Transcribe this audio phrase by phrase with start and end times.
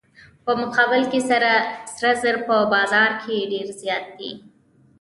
[0.45, 1.51] په مقابل کې سره
[2.21, 4.31] زر په بازار کې ډیر زیات دي.